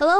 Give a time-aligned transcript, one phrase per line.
[0.00, 0.19] Hello,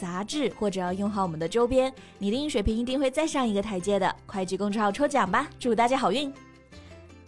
[0.00, 4.12] 杂志，或者要用好我们的周边，你的英语水平一定会再上一个台阶的。
[4.26, 6.32] 快去公众号抽奖吧，祝大家好运！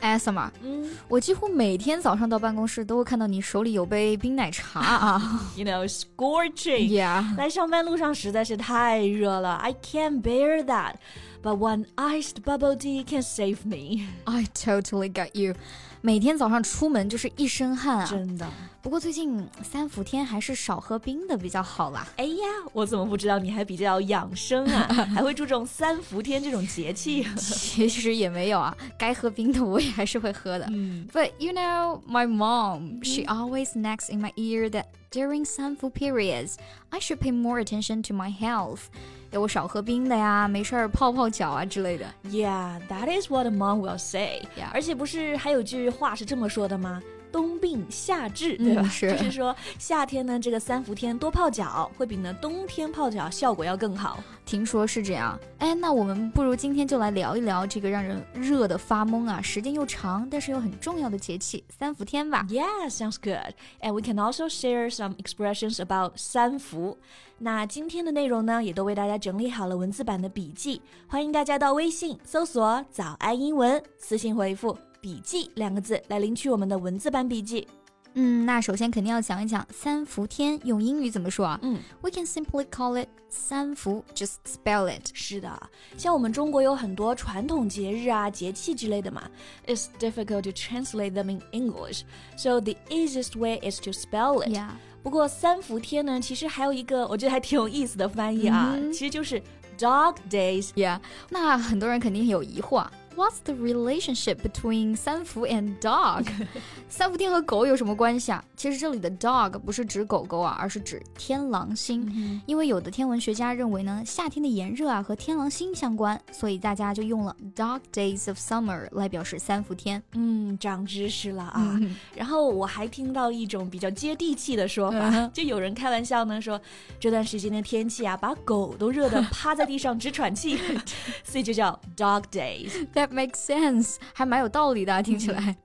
[0.01, 5.41] 哎，Summer，嗯我几乎每天早上到办公室都会看到你手里有杯冰奶茶啊。
[5.55, 6.89] You know, scorching.
[6.89, 7.37] yeah.
[7.37, 10.95] 来上班路上实在是太热了，I can't bear that.
[11.42, 14.08] But one iced bubble tea can save me.
[14.26, 15.56] I totally get you。
[16.02, 18.06] 每天早上出门就是一身汗啊。
[18.06, 18.48] 真的。
[18.82, 22.08] 不过最近三伏天还是少喝冰的比较好啦。
[22.18, 27.26] 哎呀，我怎么不知道你还比较养生啊，还会注重三伏天这种节气？
[27.36, 30.66] 其实也没有啊，该喝冰的我也还是会喝的。
[30.72, 36.57] 嗯 But you know, my mom, she always nags in my ear that during Sanfu periods,
[36.91, 38.87] I should pay more attention to my health.
[39.31, 42.05] 要我少喝冰的呀，没事儿泡泡脚啊之类的。
[42.25, 44.43] Yeah, that is what a mom will say.
[44.59, 44.71] Yeah.
[44.73, 47.03] 而且不是还有句话是这么说的吗
[47.33, 48.83] 冬病夏治，对吧？
[48.83, 54.23] 嗯是就是说夏天呢，这个三伏天多泡脚，会比呢冬天泡脚效果要更好。
[54.45, 62.47] 听说是这样，哎，那我们不如今天就来聊一聊这个让人热的发懵啊，时间又长，但是又很重要的节气——三伏天吧。
[62.51, 63.55] Yeah, sounds good.
[63.81, 66.99] And we can also share some expressions about 三伏。
[67.39, 77.69] 那今天的内容呢，也都为大家整理好了文字版的笔记，欢迎大家到微信搜索“早安英文”，私信回复“笔记”两个字来领取我们的文字版笔记。
[78.15, 81.59] 嗯，那首先肯定要讲一讲三伏天用英语怎么说啊？
[81.63, 85.11] 嗯，We can simply call it 三伏，just spell it。
[85.15, 85.51] 是的，
[85.97, 89.23] 像我们中国有很多传统节日啊、节气之类的嘛
[89.67, 92.03] ，It's difficult to translate them in English,
[92.37, 94.55] so the easiest way is to spell it.
[94.55, 94.69] Yeah，
[95.03, 99.43] 不过三伏天呢，其实还有一个我觉得还挺有意思的翻译啊，其实就是
[99.79, 100.73] Dog Days。
[100.75, 101.01] yeah。
[101.31, 106.27] 那很多人肯定有疑惑啊，What's the relationship between 三伏 and dog？
[106.89, 108.45] 三伏天和狗有什么关系啊？
[108.57, 112.43] 其实这里的 dog 不是指狗狗啊，而是指天狼星。
[112.47, 120.03] 因为有的天文学家认为呢，夏天的炎热啊和天狼星相关，所以大家就用了 Dog Days of Summer 来表示三伏天。
[120.13, 121.79] 嗯，长知识了啊！
[121.81, 126.61] 嗯然后我还听到一种比较接地气的说法，就有人开玩笑呢说，
[127.01, 130.59] 这段时间的天气啊，把狗都热得趴在地上直喘气，
[131.25, 132.87] 所以就叫 Dog Days。
[133.03, 135.57] That makes sense，还蛮有道理的啊，听起来。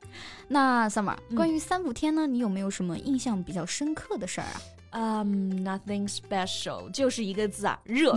[0.47, 4.59] 那 Summer，关于三伏天呢，你有没有什么印象比较深刻的事儿啊？
[4.96, 8.12] Um, nothing special，就是一个字啊，热，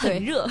[0.00, 0.48] 对很热。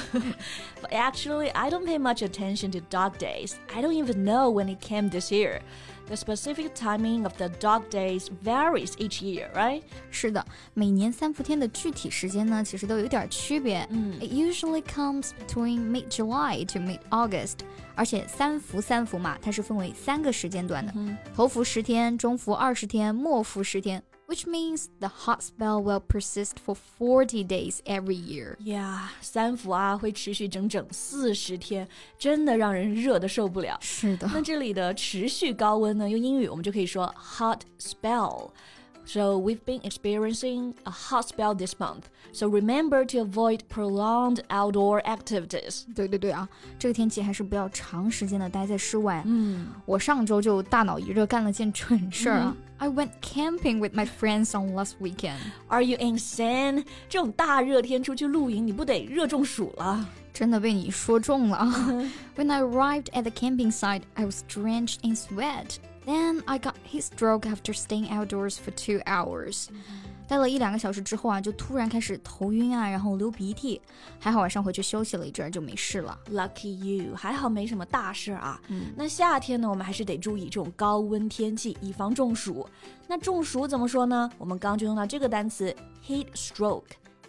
[0.81, 3.53] But actually, I don't pay much attention to dog days.
[3.74, 5.62] I don't even know when it came this year.
[6.08, 9.84] The specific timing of the dog days varies each year, right?
[10.12, 13.88] 是的，每年三伏天的具体时间呢，其实都有点区别。
[13.90, 17.59] 嗯 It usually comes between mid July to mid August，
[17.96, 20.94] 而且三伏三伏嘛，它是分为三个时间段的，
[21.34, 24.03] 头伏十天，中伏二十天，末伏十天。
[24.28, 28.56] Which means the hot spell will persist for forty days every year.
[28.66, 31.88] 呀三伏啊会持续整整四十天，
[32.18, 33.78] 真的让人热的受不了。
[33.81, 38.52] 是的，那这里的持续高温呢，用英语我们就可以说 hot spell。
[39.06, 42.03] So we've been experiencing a hot spell this month.
[42.31, 45.86] So remember to avoid prolonged outdoor activities.
[45.96, 46.47] 对对对啊，
[46.78, 49.24] 这个天气还是不要长时间的待在室外。
[49.25, 55.40] 嗯，我上周就大脑一热干了件蠢事儿啊、I went camping with my friends on last weekend.
[55.70, 56.86] Are you insane？
[57.09, 60.08] 这种大热天出去露营，你不得热中暑了？
[60.31, 61.68] 真的被你说中了啊！
[62.38, 65.78] When I arrived at the camping site, I was drenched in sweat.
[66.06, 69.68] Then I got heat stroke after staying outdoors for two hours.
[70.27, 73.80] 待了一两个小时之后啊，就突然开始头晕啊，然后流鼻涕。
[74.18, 76.18] 还好晚上回去休息了一阵就没事了。
[76.30, 78.60] Lucky you，还好没什么大事儿啊。
[78.97, 82.66] 那夏天呢，我们还是得注意这种高温天气，以防中暑。
[83.07, 84.30] 那中暑怎么说呢？
[84.39, 85.74] 我们刚刚就用到这个单词
[86.07, 86.27] heat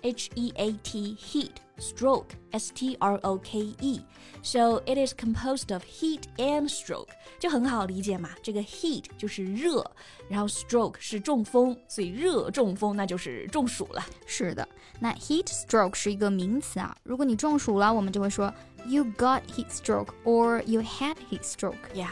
[0.04, 5.72] stroke，H E A T heat stroke S T R O K E。So it is composed
[5.72, 8.30] of heat and stroke，就很好理解嘛。
[8.42, 9.84] 这个 heat 就是热，
[10.28, 14.04] 然后 stroke 是中风，所以热中风那就是中暑了。
[14.26, 14.66] 是的，
[14.98, 16.96] 那 heat stroke 是一个名词啊。
[17.02, 18.52] 如果你中暑了，我们就会说
[18.86, 21.74] you got heat stroke or you had heat stroke。
[21.94, 22.10] Yeah.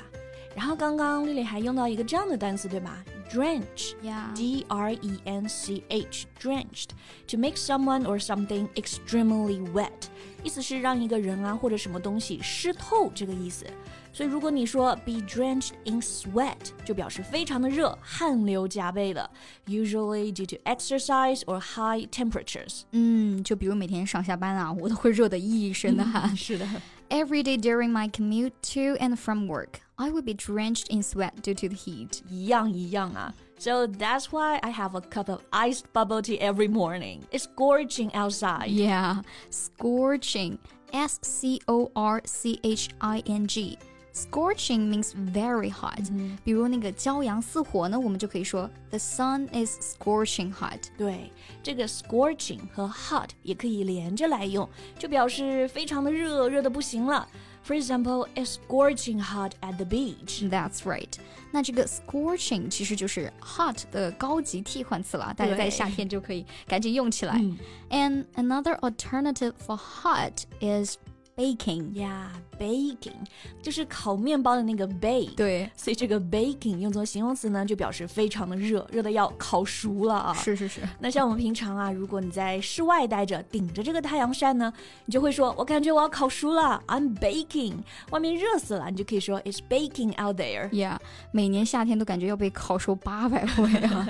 [0.54, 3.94] 然后刚刚丽丽还用到一个这样的单词，对吧 ？drench。
[4.02, 4.32] Yeah.
[4.34, 6.90] D R E N C H, drenched,
[7.28, 10.08] to make someone or something extremely wet，
[10.42, 13.66] 意思是让一个人啊或者什么东西湿透这个意思。
[14.10, 19.30] 所以如果你说 be drenched in sweat，就表示非常的热，汗流浃背的，
[19.66, 22.82] usually due to exercise or high temperatures。
[22.92, 26.34] 嗯，就比如每天上下班啊，我都会热得一身的汗。
[26.36, 26.66] 是的。
[27.10, 31.42] Every day during my commute to and from work, I would be drenched in sweat
[31.42, 32.20] due to the heat.
[32.28, 33.34] 一样一样啊。
[33.58, 37.22] So that's why I have a cup of iced bubble tea every morning.
[37.32, 38.68] It's scorching outside.
[38.68, 40.58] Yeah, scorching.
[40.92, 43.78] S C O R C H I N G.
[44.14, 46.10] Scorching means very hot.
[46.44, 50.88] 比如那个骄阳似火呢，我们就可以说 The sun is scorching hot.
[50.96, 51.30] 对，
[51.62, 54.68] 这个 scorching 和 hot 也可以连着来用，
[54.98, 57.28] 就表示非常的热，热的不行了。
[57.64, 60.42] For example, it's scorching hot at the beach.
[60.48, 61.12] That's right.
[61.50, 67.34] 那这个 scorching 其实就是 hot 的高级替换词了，大家在对夏天就可以赶紧用起来。
[67.36, 67.58] 嗯
[67.90, 70.96] And another alternative for hot is
[71.35, 71.93] baking.
[71.93, 72.27] Yeah,
[72.59, 73.25] baking
[73.61, 75.35] 就是烤面包的那个 bake。
[75.35, 80.33] 对，所以这个 baking 用作形容词呢，就表示非常的热，热的要烤熟了啊。
[80.33, 80.81] 是是是。
[80.99, 84.71] 那像我们平常啊，如果你在室外待着，顶着这个太阳晒呢，
[85.05, 87.75] 你就会说：“我感觉我要烤熟了，I'm baking。”
[88.11, 90.69] 外面热死了，你就可以说：“It's baking out there。
[90.69, 90.97] Yeah，
[91.31, 94.07] 每年夏天都感觉要被烤熟八百回啊。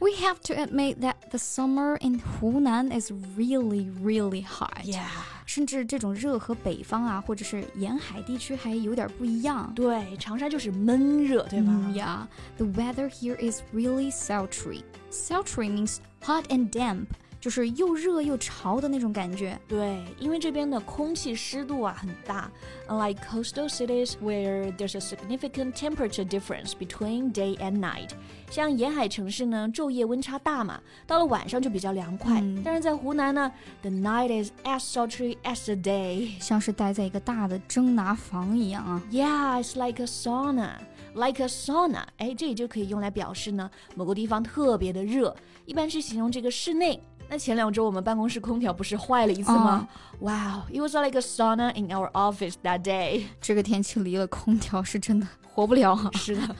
[0.00, 4.84] We have to admit that the summer in Hunan is really, really hot.
[4.84, 5.06] Yeah，
[5.46, 9.72] 甚至这种热和北方啊，或者是沿海地区还有点不一样。
[9.74, 11.72] 对，长沙就是闷热，对吧？
[11.72, 12.26] 嗯 yeah,
[12.58, 14.82] the weather here is really sultry.
[15.10, 17.06] Sultry means hot and damp，
[17.40, 19.58] 就是又热又潮的那种感觉。
[19.68, 22.50] 对，因为这边的空气湿度啊很大，
[22.88, 28.10] unlike coastal cities where there's a significant temperature difference between day and night。
[28.50, 32.40] 像沿海城市呢，昼夜温差大嘛，到了晚上就比较凉快。
[32.40, 33.52] 嗯但是在湖南呢，
[33.82, 36.30] the night is as sultry as the day。
[36.40, 39.02] 像是待在一个大的蒸拿房一样啊。
[39.10, 40.70] Yeah, it's like a sauna.
[41.14, 45.34] Like a sauna，哎，这里就可以用来表示呢某个地方特别的热，
[45.64, 47.02] 一般是形容这个室内。
[47.28, 49.88] 那前两周我们办公室空调不是坏了一次吗、
[50.20, 53.24] wow, it was like a sauna in our office that day.
[53.40, 56.08] 这个天气离了空调是真的活不了啊。
[56.14, 56.54] 是的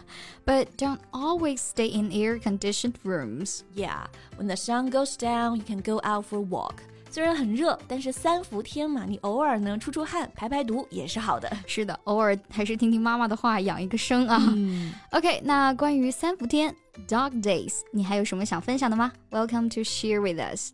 [0.44, 3.60] But don't always stay in air-conditioned rooms.
[3.76, 4.06] ，Yeah,
[4.36, 6.78] when the sun goes down, you can go out for a walk.
[7.11, 11.51] 虽然很热，但是三伏天嘛，你偶尔呢出出汗、排排毒也是好的。
[11.67, 14.41] 是的，偶尔还是听听妈妈的话，养一个生啊。
[14.47, 16.73] 嗯 OK，那关于三伏天
[17.09, 20.71] （Dog Days），你还有什么想分享的吗？Welcome to share with us。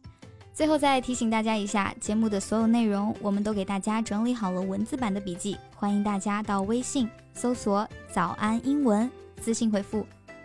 [0.53, 9.09] 最后再提醒大家一下，节目的所有内容我们都给大家整理好了文字版的笔记，欢迎大家到微信搜索“早安英文”，
[9.41, 10.05] 私信回复“